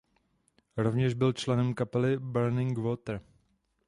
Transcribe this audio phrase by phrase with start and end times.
[0.77, 3.21] Rovněž byl členem kapely Burning Water.